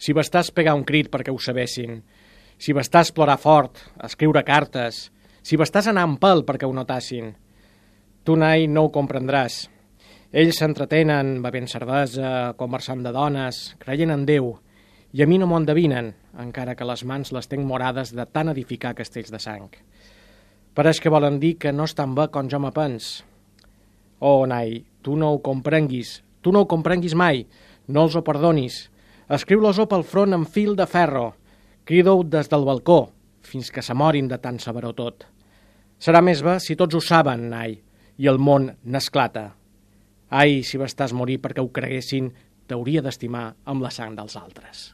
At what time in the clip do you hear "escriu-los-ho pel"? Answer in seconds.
29.30-30.02